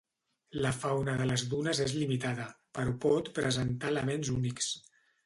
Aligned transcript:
La 0.65 0.69
fauna 0.77 1.13
de 1.19 1.27
les 1.31 1.43
dunes 1.51 1.81
és 1.85 1.93
limitada, 1.97 2.47
però 2.79 2.95
pot 3.05 3.29
presentar 3.41 3.93
elements 3.95 4.33
únics. 4.39 4.73